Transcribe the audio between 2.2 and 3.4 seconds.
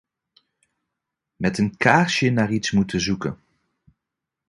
naar iets moeten zoeken.